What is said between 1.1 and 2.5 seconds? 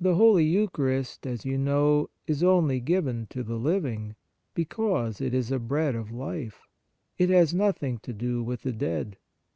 as you know, is